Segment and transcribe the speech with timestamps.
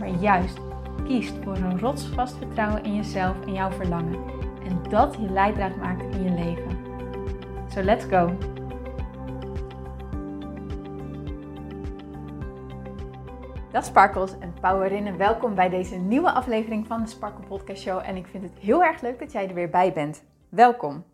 [0.00, 0.58] maar juist
[1.04, 4.24] kiest voor een rotsvast vertrouwen in jezelf en jouw verlangen.
[4.64, 6.78] En dat je leidraad maakt in je leven.
[7.68, 8.36] So let's go!
[13.70, 18.02] Dag Sparkles en Powerin en welkom bij deze nieuwe aflevering van de Sparkle Podcast Show.
[18.04, 20.24] En ik vind het heel erg leuk dat jij er weer bij bent.
[20.48, 21.04] Welkom!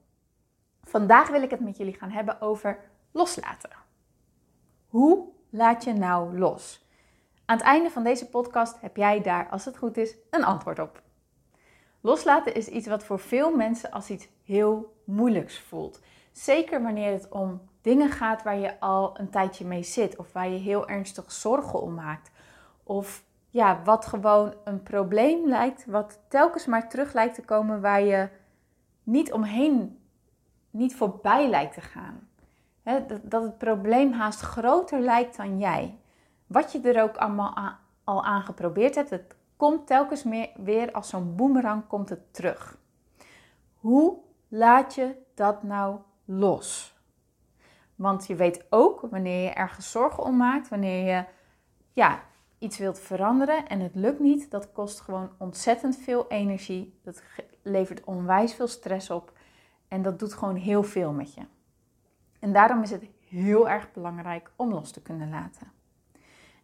[0.82, 2.78] Vandaag wil ik het met jullie gaan hebben over
[3.12, 3.70] loslaten.
[4.86, 6.85] Hoe laat je nou los?
[7.46, 10.78] Aan het einde van deze podcast heb jij daar, als het goed is, een antwoord
[10.78, 11.02] op.
[12.00, 16.00] Loslaten is iets wat voor veel mensen als iets heel moeilijks voelt.
[16.32, 20.48] Zeker wanneer het om dingen gaat waar je al een tijdje mee zit of waar
[20.48, 22.30] je heel ernstig zorgen om maakt.
[22.82, 28.02] Of ja, wat gewoon een probleem lijkt, wat telkens maar terug lijkt te komen waar
[28.02, 28.28] je
[29.02, 29.98] niet omheen,
[30.70, 32.28] niet voorbij lijkt te gaan.
[33.22, 35.98] dat het probleem haast groter lijkt dan jij
[36.46, 41.08] wat je er ook allemaal al aan geprobeerd hebt, het komt telkens meer, weer als
[41.08, 42.78] zo'n boemerang komt het terug.
[43.74, 46.94] Hoe laat je dat nou los?
[47.94, 51.24] Want je weet ook wanneer je ergens zorgen om maakt, wanneer je
[51.92, 52.22] ja,
[52.58, 56.98] iets wilt veranderen en het lukt niet, dat kost gewoon ontzettend veel energie.
[57.02, 57.22] Dat
[57.62, 59.32] levert onwijs veel stress op
[59.88, 61.42] en dat doet gewoon heel veel met je.
[62.38, 65.75] En daarom is het heel erg belangrijk om los te kunnen laten.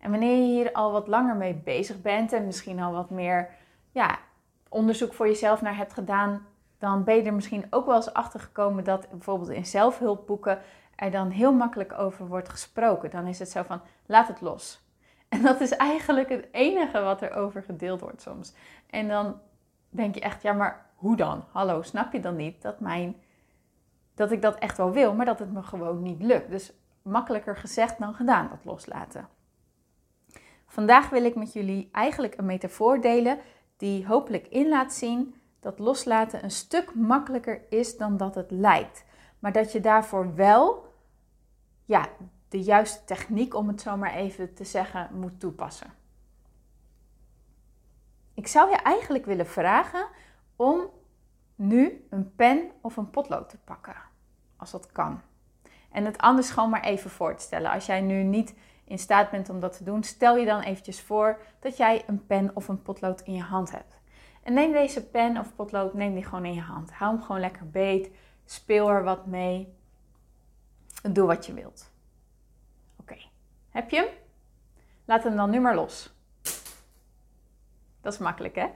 [0.02, 3.48] En wanneer je hier al wat langer mee bezig bent en misschien al wat meer
[3.90, 4.18] ja,
[4.68, 6.46] onderzoek voor jezelf naar hebt gedaan,
[6.78, 10.58] dan ben je er misschien ook wel eens achter gekomen dat bijvoorbeeld in zelfhulpboeken
[10.96, 13.10] er dan heel makkelijk over wordt gesproken.
[13.10, 14.80] Dan is het zo van laat het los.
[15.28, 18.54] En dat is eigenlijk het enige wat er over gedeeld wordt soms.
[18.90, 19.40] En dan
[19.88, 21.44] denk je echt, ja, maar hoe dan?
[21.52, 23.16] Hallo, snap je dan niet dat, mijn,
[24.14, 26.50] dat ik dat echt wel wil, maar dat het me gewoon niet lukt?
[26.50, 29.28] Dus makkelijker gezegd dan gedaan, dat loslaten.
[30.72, 33.38] Vandaag wil ik met jullie eigenlijk een metafoor delen
[33.76, 39.04] die hopelijk in laat zien dat loslaten een stuk makkelijker is dan dat het lijkt.
[39.38, 40.94] Maar dat je daarvoor wel
[41.84, 42.08] ja,
[42.48, 45.94] de juiste techniek, om het zo maar even te zeggen, moet toepassen.
[48.34, 50.06] Ik zou je eigenlijk willen vragen
[50.56, 50.90] om
[51.54, 53.96] nu een pen of een potlood te pakken,
[54.56, 55.20] als dat kan.
[55.90, 57.70] En het anders gewoon maar even voor te stellen.
[57.70, 58.54] Als jij nu niet
[58.84, 62.26] in staat bent om dat te doen, stel je dan eventjes voor dat jij een
[62.26, 64.00] pen of een potlood in je hand hebt.
[64.42, 66.92] En neem deze pen of potlood, neem die gewoon in je hand.
[66.92, 68.10] Hou hem gewoon lekker beet,
[68.44, 69.74] speel er wat mee.
[71.12, 71.90] Doe wat je wilt.
[73.00, 73.16] Oké,
[73.68, 74.08] heb je hem?
[75.04, 76.14] Laat hem dan nu maar los.
[78.00, 78.66] Dat is makkelijk, hè?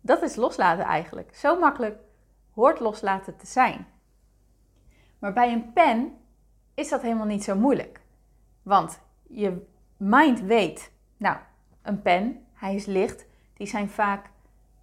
[0.00, 1.34] Dat is loslaten eigenlijk.
[1.34, 1.98] Zo makkelijk
[2.50, 3.86] hoort loslaten te zijn.
[5.18, 6.18] Maar bij een pen
[6.74, 8.00] is dat helemaal niet zo moeilijk.
[8.66, 9.66] Want je
[9.96, 11.36] mind weet, nou,
[11.82, 14.30] een pen, hij is licht, die zijn vaak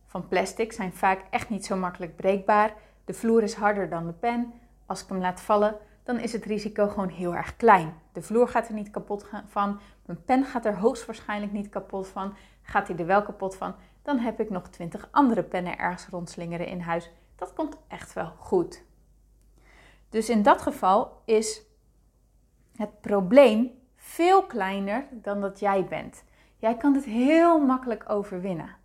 [0.06, 2.74] van plastic, zijn vaak echt niet zo makkelijk breekbaar.
[3.06, 4.54] De vloer is harder dan de pen.
[4.86, 7.94] Als ik hem laat vallen, dan is het risico gewoon heel erg klein.
[8.12, 12.36] De vloer gaat er niet kapot van, mijn pen gaat er hoogstwaarschijnlijk niet kapot van.
[12.62, 16.68] Gaat hij er wel kapot van, dan heb ik nog twintig andere pennen ergens rondslingeren
[16.68, 17.12] in huis.
[17.36, 18.84] Dat komt echt wel goed.
[20.10, 21.62] Dus in dat geval is
[22.76, 26.24] het probleem veel kleiner dan dat jij bent.
[26.58, 28.76] Jij kan het heel makkelijk overwinnen.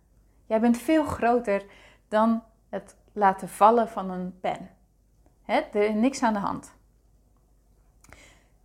[0.45, 1.65] Jij bent veel groter
[2.07, 4.69] dan het laten vallen van een pen.
[5.43, 6.77] He, er is niks aan de hand.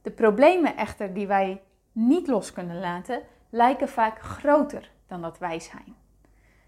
[0.02, 1.62] De problemen echter die wij
[1.92, 5.94] niet los kunnen laten, lijken vaak groter dan dat wij zijn.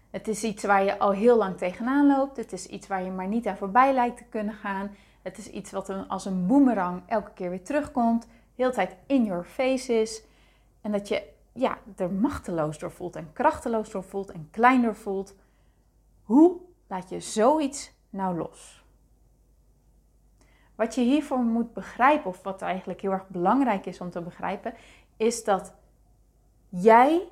[0.09, 2.37] Het is iets waar je al heel lang tegenaan loopt.
[2.37, 4.95] Het is iets waar je maar niet aan voorbij lijkt te kunnen gaan.
[5.21, 8.27] Het is iets wat als een boemerang elke keer weer terugkomt
[8.57, 10.23] heel tijd in your face is.
[10.81, 11.23] En dat je
[11.53, 15.35] ja, er machteloos door voelt en krachteloos door voelt en klein door voelt.
[16.23, 18.85] Hoe laat je zoiets nou los?
[20.75, 24.73] Wat je hiervoor moet begrijpen, of wat eigenlijk heel erg belangrijk is om te begrijpen,
[25.17, 25.73] is dat
[26.69, 27.27] jij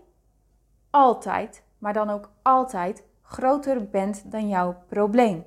[0.90, 5.44] altijd, maar dan ook altijd, groter bent dan jouw probleem.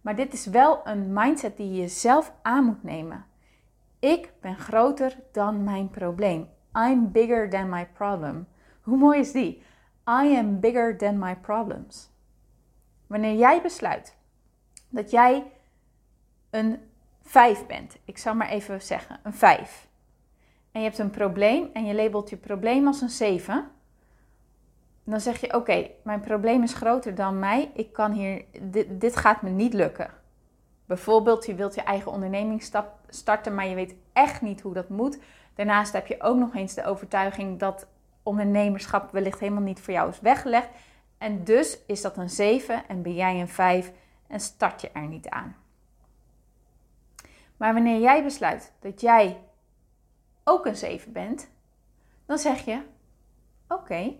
[0.00, 3.26] Maar dit is wel een mindset die je zelf aan moet nemen.
[4.06, 6.48] Ik ben groter dan mijn probleem.
[6.74, 8.46] I'm bigger than my problem.
[8.80, 9.62] Hoe mooi is die?
[10.08, 12.10] I am bigger than my problems.
[13.06, 14.16] Wanneer jij besluit
[14.88, 15.52] dat jij
[16.50, 16.78] een
[17.22, 19.88] 5 bent, ik zal maar even zeggen, een 5.
[20.72, 23.70] En je hebt een probleem en je labelt je probleem als een 7.
[25.04, 27.70] Dan zeg je: Oké, mijn probleem is groter dan mij.
[27.74, 30.10] Ik kan hier, dit, dit gaat me niet lukken.
[30.86, 32.62] Bijvoorbeeld, je wilt je eigen onderneming
[33.08, 35.18] starten, maar je weet echt niet hoe dat moet.
[35.54, 37.86] Daarnaast heb je ook nog eens de overtuiging dat
[38.22, 40.68] ondernemerschap wellicht helemaal niet voor jou is weggelegd.
[41.18, 43.92] En dus is dat een 7 en ben jij een 5
[44.26, 45.56] en start je er niet aan.
[47.56, 49.40] Maar wanneer jij besluit dat jij
[50.44, 51.50] ook een 7 bent,
[52.26, 52.82] dan zeg je:
[53.68, 54.16] Oké,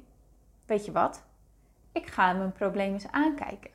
[0.67, 1.25] weet je wat?
[1.93, 3.71] Ik ga mijn probleem eens aankijken.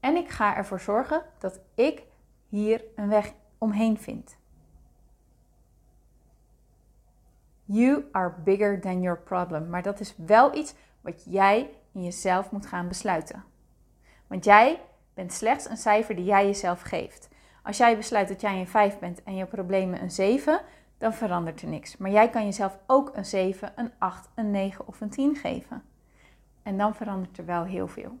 [0.00, 2.02] En ik ga ervoor zorgen dat ik
[2.48, 4.36] hier een weg omheen vind.
[7.64, 9.70] You are bigger than your problem.
[9.70, 13.44] Maar dat is wel iets wat jij in jezelf moet gaan besluiten.
[14.26, 14.80] Want jij
[15.14, 17.28] bent slechts een cijfer die jij jezelf geeft.
[17.62, 20.60] Als jij besluit dat jij een 5 bent en je problemen een 7,
[20.98, 21.96] dan verandert er niks.
[21.96, 25.82] Maar jij kan jezelf ook een 7, een 8, een 9 of een 10 geven.
[26.62, 28.18] En dan verandert er wel heel veel.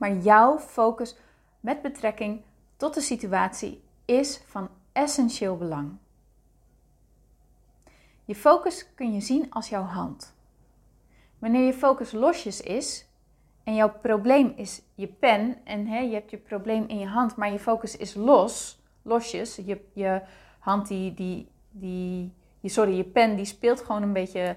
[0.00, 1.16] Maar jouw focus
[1.60, 2.42] met betrekking
[2.76, 5.96] tot de situatie is van essentieel belang.
[8.24, 10.34] Je focus kun je zien als jouw hand.
[11.38, 13.06] Wanneer je focus losjes is
[13.64, 17.36] en jouw probleem is je pen en hè, je hebt je probleem in je hand,
[17.36, 20.22] maar je focus is los, losjes, je, je
[20.58, 22.32] hand die, die, die,
[22.62, 24.56] sorry, je pen die speelt gewoon een beetje,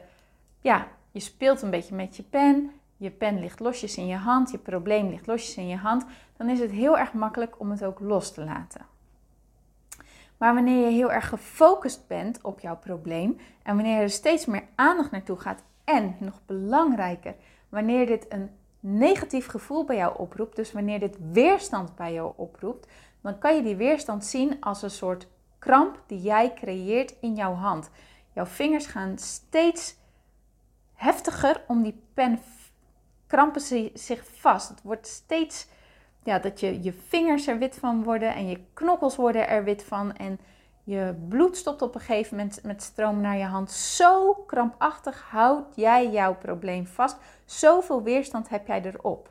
[0.62, 2.72] ja, je speelt een beetje met je pen,
[3.04, 6.06] je pen ligt losjes in je hand, je probleem ligt losjes in je hand,
[6.38, 8.86] dan is het heel erg makkelijk om het ook los te laten.
[10.38, 14.64] Maar wanneer je heel erg gefocust bent op jouw probleem en wanneer er steeds meer
[14.76, 17.36] aandacht naartoe gaat en nog belangrijker,
[17.70, 22.88] wanneer dit een negatief gevoel bij jou oproept, dus wanneer dit weerstand bij jou oproept,
[23.22, 25.28] dan kan je die weerstand zien als een soort
[25.60, 27.90] kramp die jij creëert in jouw hand.
[28.34, 29.96] Jouw vingers gaan steeds
[30.94, 32.40] heftiger om die pen
[33.34, 33.62] krampen
[33.94, 34.70] zich vast.
[34.70, 35.68] Het wordt steeds
[36.24, 39.84] ja, dat je, je vingers er wit van worden en je knokkels worden er wit
[39.84, 40.16] van.
[40.16, 40.40] En
[40.84, 43.72] je bloed stopt op een gegeven moment met stroom naar je hand.
[43.72, 47.18] Zo krampachtig houd jij jouw probleem vast.
[47.46, 49.30] Zoveel weerstand heb jij erop.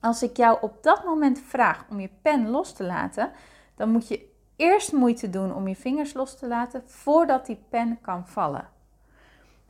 [0.00, 3.30] Als ik jou op dat moment vraag om je pen los te laten,
[3.74, 7.98] dan moet je eerst moeite doen om je vingers los te laten voordat die pen
[8.00, 8.68] kan vallen.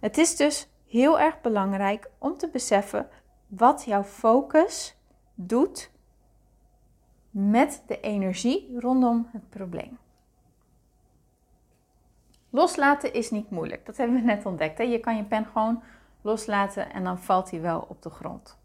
[0.01, 3.09] Het is dus heel erg belangrijk om te beseffen
[3.47, 4.97] wat jouw focus
[5.35, 5.91] doet
[7.31, 9.99] met de energie rondom het probleem.
[12.51, 13.87] Loslaten is niet moeilijk.
[13.87, 14.79] Dat hebben we net ontdekt.
[14.79, 14.85] Hè?
[14.85, 15.83] Je kan je pen gewoon
[16.21, 18.59] loslaten en dan valt hij wel op de grond.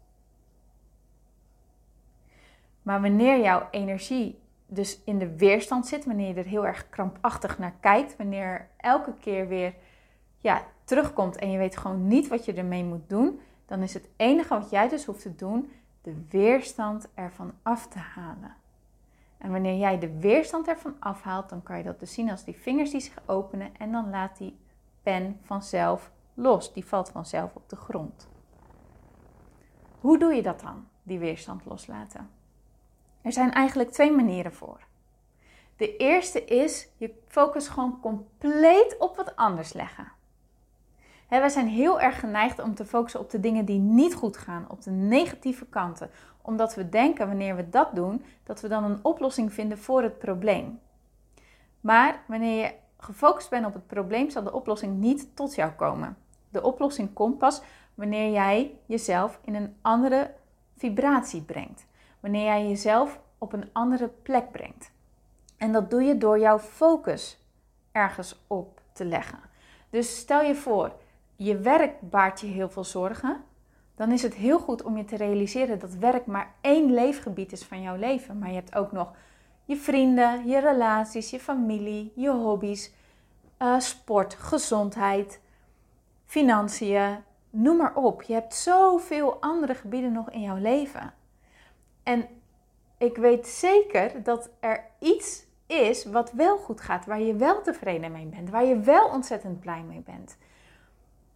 [2.82, 7.58] Maar wanneer jouw energie dus in de weerstand zit, wanneer je er heel erg krampachtig
[7.58, 9.74] naar kijkt, wanneer elke keer weer
[10.38, 13.40] ja, terugkomt en je weet gewoon niet wat je ermee moet doen,
[13.72, 15.72] dan is het enige wat jij dus hoeft te doen,
[16.02, 18.56] de weerstand ervan af te halen.
[19.38, 22.56] En wanneer jij de weerstand ervan afhaalt, dan kan je dat dus zien als die
[22.56, 24.58] vingers die zich openen en dan laat die
[25.02, 26.72] pen vanzelf los.
[26.72, 28.28] Die valt vanzelf op de grond.
[30.00, 32.30] Hoe doe je dat dan, die weerstand loslaten?
[33.22, 34.80] Er zijn eigenlijk twee manieren voor.
[35.76, 40.12] De eerste is je focus gewoon compleet op wat anders leggen.
[41.32, 44.36] He, wij zijn heel erg geneigd om te focussen op de dingen die niet goed
[44.36, 46.10] gaan, op de negatieve kanten,
[46.42, 50.18] omdat we denken wanneer we dat doen, dat we dan een oplossing vinden voor het
[50.18, 50.80] probleem.
[51.80, 56.16] Maar wanneer je gefocust bent op het probleem, zal de oplossing niet tot jou komen.
[56.48, 57.62] De oplossing komt pas
[57.94, 60.34] wanneer jij jezelf in een andere
[60.76, 61.86] vibratie brengt.
[62.20, 64.90] Wanneer jij jezelf op een andere plek brengt.
[65.56, 67.38] En dat doe je door jouw focus
[67.92, 69.38] ergens op te leggen.
[69.90, 70.92] Dus stel je voor,
[71.44, 73.44] je werk baart je heel veel zorgen,
[73.94, 77.64] dan is het heel goed om je te realiseren dat werk maar één leefgebied is
[77.64, 78.38] van jouw leven.
[78.38, 79.12] Maar je hebt ook nog
[79.64, 82.92] je vrienden, je relaties, je familie, je hobby's,
[83.58, 85.40] uh, sport, gezondheid,
[86.24, 87.16] financiën,
[87.50, 88.22] noem maar op.
[88.22, 91.14] Je hebt zoveel andere gebieden nog in jouw leven.
[92.02, 92.28] En
[92.98, 98.12] ik weet zeker dat er iets is wat wel goed gaat, waar je wel tevreden
[98.12, 100.36] mee bent, waar je wel ontzettend blij mee bent.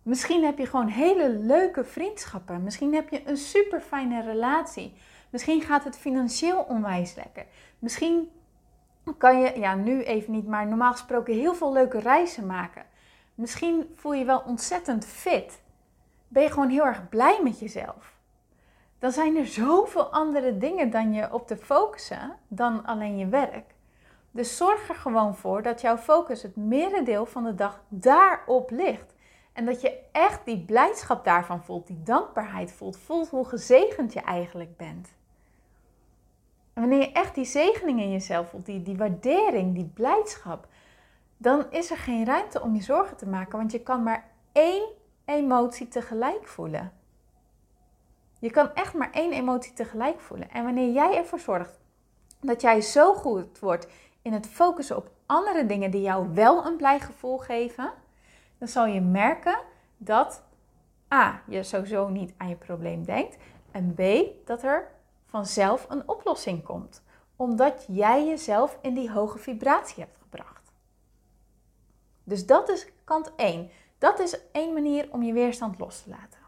[0.07, 2.63] Misschien heb je gewoon hele leuke vriendschappen.
[2.63, 4.95] Misschien heb je een super fijne relatie.
[5.31, 7.47] Misschien gaat het financieel onwijs lekker.
[7.79, 8.31] Misschien
[9.19, 12.85] kan je, ja nu even niet, maar normaal gesproken heel veel leuke reizen maken.
[13.35, 15.63] Misschien voel je wel ontzettend fit.
[16.29, 18.13] ben je gewoon heel erg blij met jezelf.
[18.99, 23.75] Dan zijn er zoveel andere dingen dan je op te focussen dan alleen je werk.
[24.31, 29.15] Dus zorg er gewoon voor dat jouw focus het merendeel van de dag daarop ligt.
[29.57, 34.21] En dat je echt die blijdschap daarvan voelt, die dankbaarheid voelt, voelt hoe gezegend je
[34.21, 35.15] eigenlijk bent.
[36.73, 40.67] En wanneer je echt die zegening in jezelf voelt, die, die waardering, die blijdschap,
[41.37, 44.89] dan is er geen ruimte om je zorgen te maken, want je kan maar één
[45.25, 46.93] emotie tegelijk voelen.
[48.39, 50.51] Je kan echt maar één emotie tegelijk voelen.
[50.51, 51.79] En wanneer jij ervoor zorgt
[52.41, 53.87] dat jij zo goed wordt
[54.23, 57.93] in het focussen op andere dingen die jou wel een blij gevoel geven,
[58.59, 59.59] dan zal je merken
[59.97, 60.45] dat
[61.15, 63.37] A, je sowieso niet aan je probleem denkt.
[63.71, 64.01] En B,
[64.47, 64.91] dat er
[65.27, 67.03] vanzelf een oplossing komt.
[67.37, 70.73] Omdat jij jezelf in die hoge vibratie hebt gebracht.
[72.25, 73.71] Dus dat is kant 1.
[73.99, 76.41] Dat is één manier om je weerstand los te laten.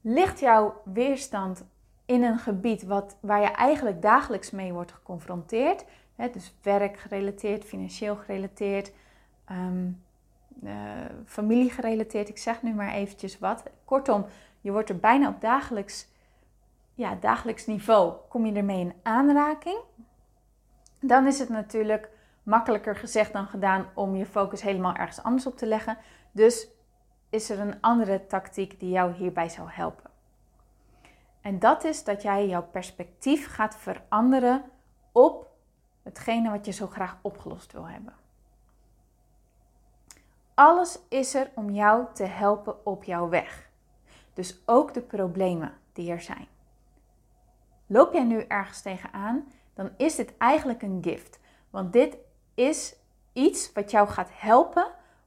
[0.00, 1.64] Ligt jouw weerstand
[2.04, 8.16] in een gebied wat, waar je eigenlijk dagelijks mee wordt geconfronteerd, hè, dus werkgerelateerd, financieel
[8.16, 8.92] gerelateerd,
[9.50, 10.03] um,
[11.24, 13.62] familie gerelateerd, ik zeg nu maar eventjes wat.
[13.84, 14.26] Kortom,
[14.60, 16.08] je wordt er bijna op dagelijks,
[16.94, 19.78] ja, dagelijks niveau, kom je ermee in aanraking.
[21.00, 22.10] Dan is het natuurlijk
[22.42, 25.98] makkelijker gezegd dan gedaan om je focus helemaal ergens anders op te leggen.
[26.32, 26.68] Dus
[27.30, 30.10] is er een andere tactiek die jou hierbij zou helpen.
[31.40, 34.64] En dat is dat jij jouw perspectief gaat veranderen
[35.12, 35.50] op
[36.02, 38.14] hetgene wat je zo graag opgelost wil hebben.
[40.54, 43.68] Alles is er om jou te helpen op jouw weg.
[44.34, 46.46] Dus ook de problemen die er zijn.
[47.86, 51.40] Loop jij nu ergens tegenaan, dan is dit eigenlijk een gift.
[51.70, 52.16] Want dit
[52.54, 52.94] is
[53.32, 54.86] iets wat jou gaat helpen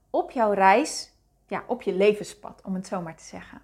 [0.10, 1.14] op jouw reis,
[1.48, 3.62] ja, op je levenspad, om het zo maar te zeggen.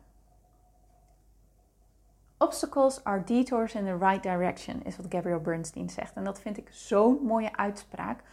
[2.37, 6.15] Obstacles are detours in the right direction, is wat Gabriel Bernstein zegt.
[6.15, 8.23] En dat vind ik zo'n mooie uitspraak.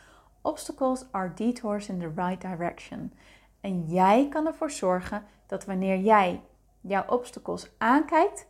[0.43, 3.13] Obstacles are detours in the right direction.
[3.61, 6.43] En jij kan ervoor zorgen dat wanneer jij
[6.81, 8.47] jouw obstacles aankijkt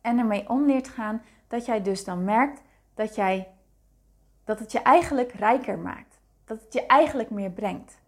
[0.00, 2.62] en ermee om leert gaan, dat jij dus dan merkt
[2.94, 3.48] dat, jij,
[4.44, 6.20] dat het je eigenlijk rijker maakt.
[6.44, 7.98] Dat het je eigenlijk meer brengt.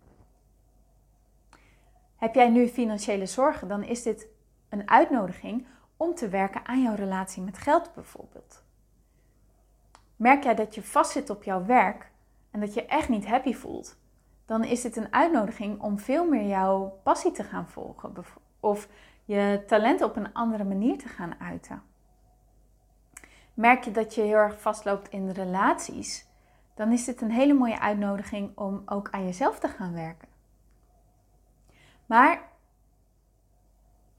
[2.17, 4.27] Heb jij nu financiële zorgen, dan is dit
[4.69, 5.67] een uitnodiging
[5.97, 8.63] om te werken aan jouw relatie met geld bijvoorbeeld.
[10.17, 12.12] Merk jij dat je vastzit op jouw werk
[12.53, 13.97] en dat je echt niet happy voelt,
[14.47, 18.15] dan is dit een uitnodiging om veel meer jouw passie te gaan volgen
[18.61, 18.89] of
[19.25, 21.83] je talent op een andere manier te gaan uiten.
[23.55, 26.27] Merk je dat je heel erg vastloopt in relaties,
[26.75, 30.29] dan is dit een hele mooie uitnodiging om ook aan jezelf te gaan werken.
[32.07, 32.43] Maar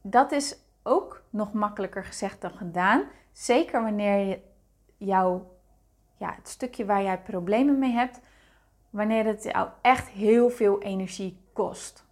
[0.01, 3.03] dat is ook nog makkelijker gezegd dan gedaan.
[3.31, 4.41] Zeker wanneer je
[4.97, 5.52] jouw,
[6.17, 8.19] ja, het stukje waar jij problemen mee hebt,
[8.89, 12.05] wanneer het jou echt heel veel energie kost.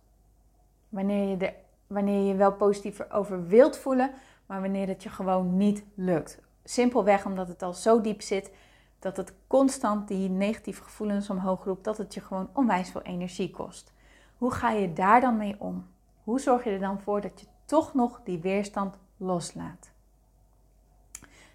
[0.89, 1.53] Wanneer je, er,
[1.87, 4.11] wanneer je wel positief over wilt voelen,
[4.45, 6.39] maar wanneer het je gewoon niet lukt.
[6.63, 8.51] Simpelweg omdat het al zo diep zit
[8.99, 13.51] dat het constant die negatieve gevoelens omhoog roept, dat het je gewoon onwijs veel energie
[13.51, 13.93] kost.
[14.37, 15.87] Hoe ga je daar dan mee om?
[16.23, 19.91] Hoe zorg je er dan voor dat je toch nog die weerstand loslaat?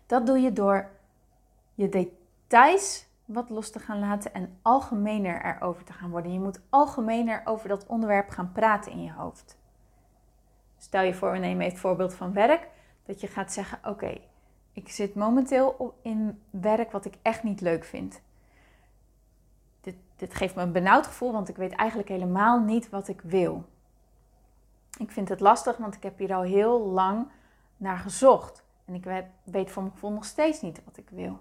[0.06, 0.88] Dat doe je door
[1.74, 1.88] je
[2.46, 6.32] details wat los te gaan laten en algemener erover te gaan worden.
[6.32, 9.58] Je moet algemener over dat onderwerp gaan praten in je hoofd.
[10.78, 12.68] Stel je voor, we nemen het voorbeeld van werk,
[13.04, 14.18] dat je gaat zeggen: Oké,
[14.72, 18.22] ik zit momenteel in werk wat ik echt niet leuk vind.
[19.80, 23.20] Dit, dit geeft me een benauwd gevoel, want ik weet eigenlijk helemaal niet wat ik
[23.20, 23.64] wil.
[24.98, 27.28] Ik vind het lastig, want ik heb hier al heel lang
[27.76, 28.64] naar gezocht.
[28.84, 29.04] En ik
[29.44, 31.38] weet voor mijn gevoel nog steeds niet wat ik wil.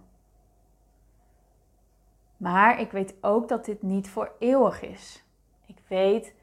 [2.38, 5.24] Maar ik weet ook dat dit niet voor eeuwig is.
[5.66, 6.34] Ik weet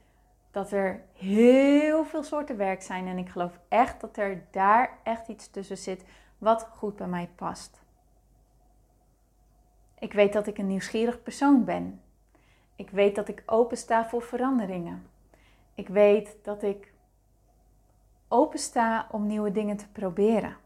[0.50, 5.28] dat er heel veel soorten werk zijn en ik geloof echt dat er daar echt
[5.28, 6.04] iets tussen zit
[6.38, 7.82] wat goed bij mij past.
[9.98, 12.00] Ik weet dat ik een nieuwsgierig persoon ben.
[12.76, 15.06] Ik weet dat ik open sta voor veranderingen.
[15.74, 16.92] Ik weet dat ik
[18.28, 20.56] open sta om nieuwe dingen te proberen.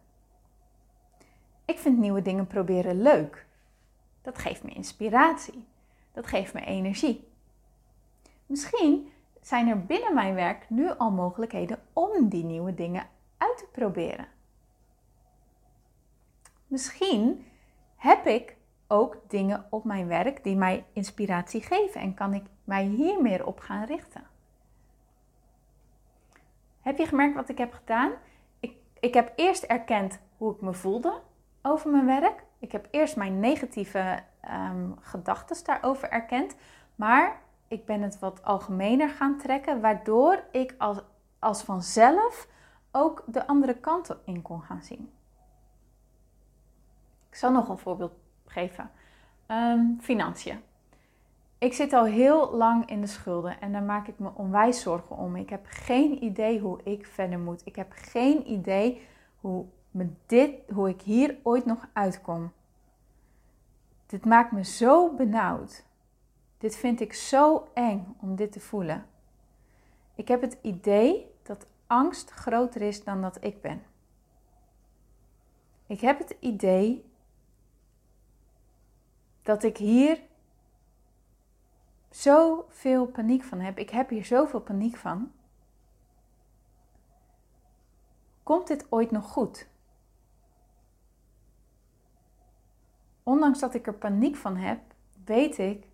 [1.64, 3.45] Ik vind nieuwe dingen proberen leuk.
[4.26, 5.64] Dat geeft me inspiratie.
[6.12, 7.28] Dat geeft me energie.
[8.46, 13.06] Misschien zijn er binnen mijn werk nu al mogelijkheden om die nieuwe dingen
[13.36, 14.28] uit te proberen.
[16.66, 17.46] Misschien
[17.96, 18.56] heb ik
[18.86, 23.46] ook dingen op mijn werk die mij inspiratie geven en kan ik mij hier meer
[23.46, 24.26] op gaan richten.
[26.80, 28.12] Heb je gemerkt wat ik heb gedaan?
[28.60, 31.20] Ik, ik heb eerst erkend hoe ik me voelde
[31.62, 32.45] over mijn werk.
[32.58, 36.56] Ik heb eerst mijn negatieve um, gedachten daarover erkend.
[36.94, 40.98] Maar ik ben het wat algemener gaan trekken, waardoor ik als,
[41.38, 42.48] als vanzelf
[42.90, 45.10] ook de andere kant in kon gaan zien.
[47.28, 48.12] Ik zal nog een voorbeeld
[48.46, 48.90] geven.
[49.48, 50.60] Um, financiën.
[51.58, 55.16] Ik zit al heel lang in de schulden en daar maak ik me onwijs zorgen
[55.16, 55.36] om.
[55.36, 57.62] Ik heb geen idee hoe ik verder moet.
[57.64, 59.06] Ik heb geen idee
[59.40, 62.52] hoe, me dit, hoe ik hier ooit nog uitkom.
[64.06, 65.84] Dit maakt me zo benauwd.
[66.58, 69.06] Dit vind ik zo eng om dit te voelen.
[70.14, 73.82] Ik heb het idee dat angst groter is dan dat ik ben.
[75.86, 77.10] Ik heb het idee
[79.42, 80.20] dat ik hier
[82.10, 83.78] zoveel paniek van heb.
[83.78, 85.32] Ik heb hier zoveel paniek van.
[88.42, 89.68] Komt dit ooit nog goed?
[93.28, 94.80] Ondanks dat ik er paniek van heb,
[95.24, 95.86] weet ik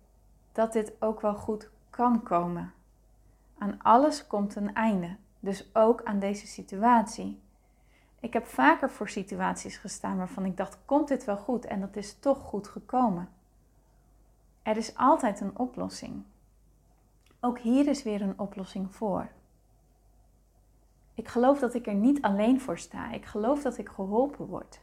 [0.51, 2.73] dat dit ook wel goed kan komen.
[3.57, 7.41] Aan alles komt een einde, dus ook aan deze situatie.
[8.19, 11.65] Ik heb vaker voor situaties gestaan waarvan ik dacht: komt dit wel goed?
[11.65, 13.29] En dat is toch goed gekomen.
[14.61, 16.23] Er is altijd een oplossing.
[17.39, 19.27] Ook hier is weer een oplossing voor.
[21.13, 23.11] Ik geloof dat ik er niet alleen voor sta.
[23.11, 24.81] Ik geloof dat ik geholpen word.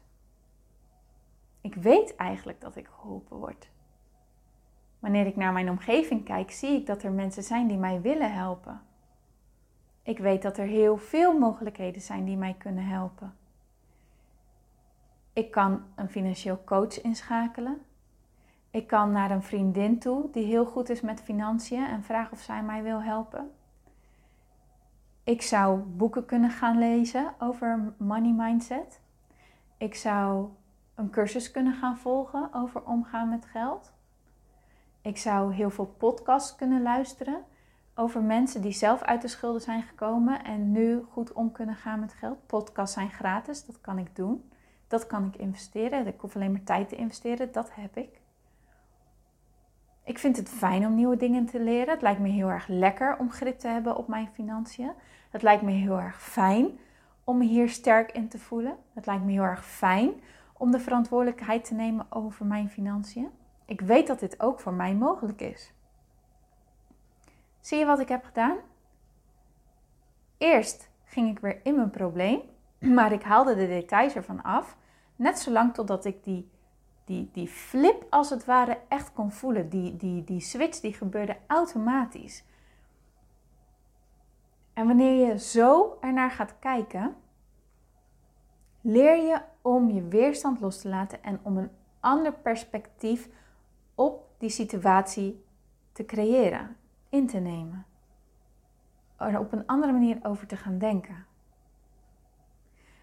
[1.61, 3.71] Ik weet eigenlijk dat ik geholpen word.
[4.99, 8.33] Wanneer ik naar mijn omgeving kijk, zie ik dat er mensen zijn die mij willen
[8.33, 8.81] helpen.
[10.03, 13.35] Ik weet dat er heel veel mogelijkheden zijn die mij kunnen helpen.
[15.33, 17.83] Ik kan een financieel coach inschakelen.
[18.71, 22.41] Ik kan naar een vriendin toe die heel goed is met financiën en vragen of
[22.41, 23.51] zij mij wil helpen.
[25.25, 29.01] Ik zou boeken kunnen gaan lezen over money mindset.
[29.77, 30.49] Ik zou
[31.01, 33.93] een cursus kunnen gaan volgen over omgaan met geld.
[35.03, 37.45] Ik zou heel veel podcasts kunnen luisteren
[37.95, 42.01] over mensen die zelf uit de schulden zijn gekomen en nu goed om kunnen gaan
[42.01, 42.47] met geld.
[42.47, 44.51] Podcasts zijn gratis, dat kan ik doen.
[44.89, 46.07] Dat kan ik investeren.
[46.07, 48.21] Ik hoef alleen maar tijd te investeren, dat heb ik.
[50.05, 51.93] Ik vind het fijn om nieuwe dingen te leren.
[51.93, 54.93] Het lijkt me heel erg lekker om grip te hebben op mijn financiën.
[55.31, 56.79] Het lijkt me heel erg fijn
[57.25, 58.77] om me hier sterk in te voelen.
[58.95, 60.13] Het lijkt me heel erg fijn
[60.61, 63.31] om de verantwoordelijkheid te nemen over mijn financiën.
[63.67, 65.73] Ik weet dat dit ook voor mij mogelijk is.
[67.61, 68.57] Zie je wat ik heb gedaan?
[70.39, 72.41] Eerst ging ik weer in mijn probleem,
[72.97, 74.77] maar ik haalde de details ervan af.
[75.17, 76.51] Net zolang totdat ik die
[77.11, 79.69] die, die flip als het ware echt kon voelen.
[79.69, 82.45] Die, die, die switch die gebeurde automatisch.
[84.73, 87.17] En wanneer je zo ernaar gaat kijken,
[88.81, 93.29] leer je om je weerstand los te laten en om een ander perspectief
[93.95, 95.45] op die situatie
[95.93, 96.77] te creëren,
[97.09, 97.85] in te nemen.
[99.17, 101.27] Er op een andere manier over te gaan denken.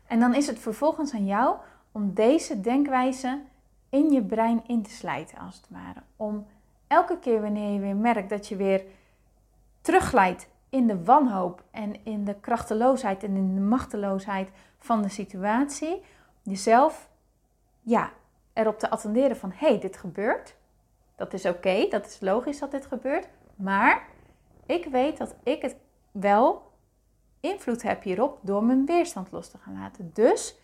[0.07, 1.57] En dan is het vervolgens aan jou
[1.91, 3.41] om deze denkwijze
[3.89, 6.01] in je brein in te slijten, als het ware.
[6.15, 6.45] Om
[6.87, 8.83] elke keer wanneer je weer merkt dat je weer
[9.81, 16.01] terugglijdt in de wanhoop en in de krachteloosheid en in de machteloosheid van de situatie,
[16.41, 17.09] jezelf
[17.81, 18.11] ja,
[18.53, 20.55] erop te attenderen van hé, hey, dit gebeurt.
[21.15, 23.27] Dat is oké, dat is logisch dat dit gebeurt.
[23.55, 24.07] Maar
[24.65, 25.75] ik weet dat ik het
[26.11, 26.71] wel
[27.39, 30.11] invloed heb hierop door mijn weerstand los te gaan laten.
[30.13, 30.57] Dus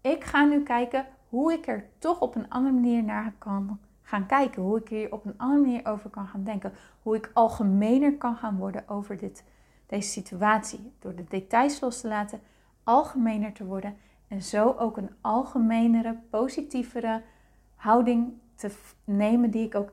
[0.00, 4.26] ik ga nu kijken hoe ik er toch op een andere manier naar kan gaan
[4.26, 4.62] kijken.
[4.62, 6.72] Hoe ik hier op een andere manier over kan gaan denken.
[7.02, 9.44] Hoe ik algemener kan gaan worden over dit,
[9.86, 10.92] deze situatie.
[10.98, 12.40] Door de details los te laten,
[12.84, 13.96] algemener te worden.
[14.28, 17.22] En zo ook een algemenere, positievere
[17.74, 18.70] houding te
[19.04, 19.92] nemen die ik ook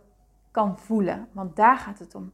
[0.52, 1.28] kan voelen.
[1.32, 2.32] Want daar gaat het om.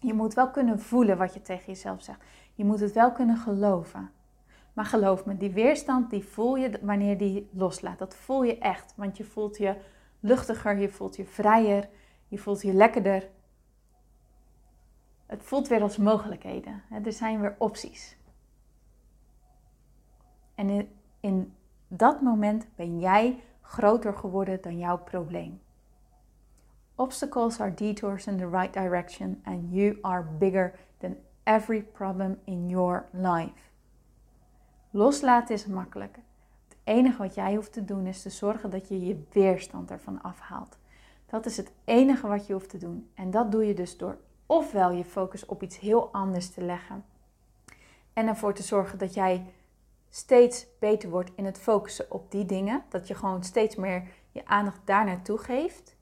[0.00, 2.20] Je moet wel kunnen voelen wat je tegen jezelf zegt.
[2.54, 4.10] Je moet het wel kunnen geloven.
[4.72, 7.98] Maar geloof me, die weerstand die voel je wanneer die loslaat.
[7.98, 9.76] Dat voel je echt, want je voelt je
[10.24, 11.88] luchtiger, je voelt je vrijer,
[12.28, 13.30] je voelt je lekkerder.
[15.26, 16.82] Het voelt weer als mogelijkheden.
[17.04, 18.16] Er zijn weer opties.
[20.54, 20.88] En in,
[21.20, 21.54] in
[21.88, 25.60] dat moment ben jij groter geworden dan jouw probleem.
[26.94, 32.68] Obstacles are detours in the right direction and you are bigger than every problem in
[32.68, 33.70] your life.
[34.90, 36.18] Loslaten is makkelijk.
[36.84, 40.78] Enige wat jij hoeft te doen is te zorgen dat je je weerstand ervan afhaalt.
[41.26, 43.10] Dat is het enige wat je hoeft te doen.
[43.14, 47.04] En dat doe je dus door ofwel je focus op iets heel anders te leggen.
[48.12, 49.46] En ervoor te zorgen dat jij
[50.10, 52.82] steeds beter wordt in het focussen op die dingen.
[52.88, 55.96] Dat je gewoon steeds meer je aandacht daar naartoe geeft.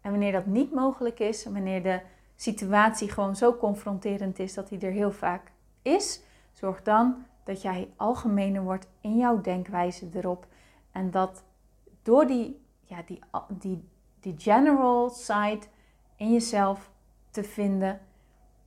[0.00, 2.00] En wanneer dat niet mogelijk is, wanneer de
[2.36, 6.20] situatie gewoon zo confronterend is dat die er heel vaak is,
[6.52, 10.46] zorg dan dat jij algemener wordt in jouw denkwijze erop.
[10.92, 11.44] En dat
[12.02, 13.88] door die, ja, die, die,
[14.20, 15.62] die general side
[16.16, 16.90] in jezelf
[17.30, 18.00] te vinden,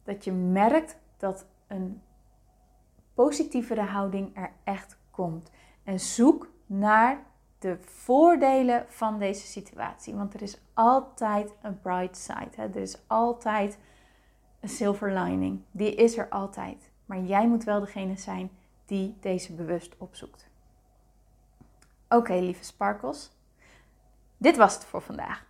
[0.04, 2.02] dat je merkt dat een
[3.14, 5.52] positievere houding er echt komt.
[5.84, 7.24] En zoek naar
[7.58, 10.16] de voordelen van deze situatie.
[10.16, 12.50] Want er is altijd een bright side.
[12.56, 12.64] Hè?
[12.64, 13.78] Er is altijd
[14.60, 15.62] een silver lining.
[15.72, 16.92] Die is er altijd.
[17.06, 18.52] Maar jij moet wel degene zijn
[18.90, 20.48] die deze bewust opzoekt.
[22.10, 23.32] Oké, lieve sparkles.
[24.38, 25.46] Dit was het voor vandaag.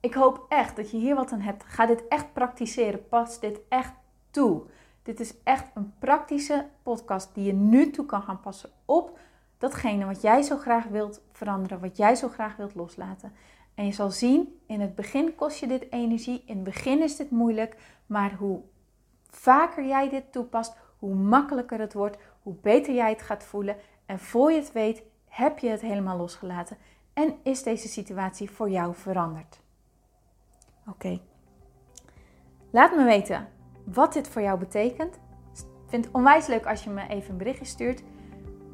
[0.00, 1.64] Ik hoop echt dat je hier wat aan hebt.
[1.64, 3.08] Ga dit echt praktiseren.
[3.08, 3.92] Pas dit echt
[4.30, 4.62] toe.
[5.02, 9.18] Dit is echt een praktische podcast die je nu toe kan gaan passen op
[9.58, 13.32] datgene wat jij zo graag wilt veranderen, wat jij zo graag wilt loslaten.
[13.74, 17.16] En je zal zien, in het begin kost je dit energie, in het begin is
[17.16, 18.60] dit moeilijk, maar hoe
[19.30, 23.76] vaker jij dit toepast, hoe makkelijker het wordt, hoe beter jij het gaat voelen.
[24.06, 26.76] En voor je het weet, heb je het helemaal losgelaten
[27.12, 29.60] en is deze situatie voor jou veranderd.
[30.88, 31.20] Oké.
[32.70, 33.48] Laat me weten
[33.84, 35.14] wat dit voor jou betekent.
[35.52, 38.02] Ik vind het onwijs leuk als je me even een berichtje stuurt.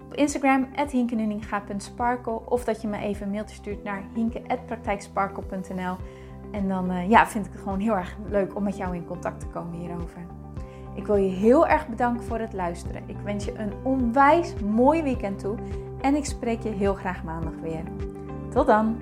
[0.05, 2.51] Op Instagram, hinkenuninga.sparkle.
[2.51, 5.97] Of dat je me even een mailtje stuurt naar hinke.praktijksparkle.nl.
[6.53, 9.07] En dan uh, ja, vind ik het gewoon heel erg leuk om met jou in
[9.07, 10.40] contact te komen hierover.
[10.95, 13.03] Ik wil je heel erg bedanken voor het luisteren.
[13.07, 15.57] Ik wens je een onwijs mooi weekend toe.
[16.01, 17.83] En ik spreek je heel graag maandag weer.
[18.51, 18.97] Tot dan!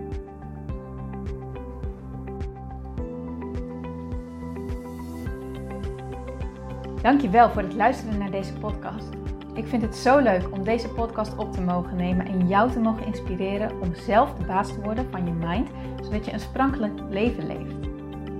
[7.02, 9.08] Dankjewel voor het luisteren naar deze podcast.
[9.54, 12.80] Ik vind het zo leuk om deze podcast op te mogen nemen en jou te
[12.80, 15.68] mogen inspireren om zelf de baas te worden van je mind,
[16.02, 17.74] zodat je een sprankelijk leven leeft.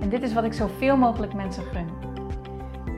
[0.01, 2.08] En dit is wat ik zoveel mogelijk mensen gun.